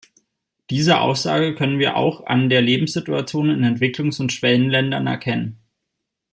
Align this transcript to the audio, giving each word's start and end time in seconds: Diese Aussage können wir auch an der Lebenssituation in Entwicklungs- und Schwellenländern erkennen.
Diese 0.71 0.99
Aussage 0.99 1.53
können 1.53 1.77
wir 1.77 1.95
auch 1.95 2.25
an 2.25 2.49
der 2.49 2.63
Lebenssituation 2.63 3.51
in 3.51 3.63
Entwicklungs- 3.63 4.19
und 4.19 4.33
Schwellenländern 4.33 5.05
erkennen. 5.05 5.59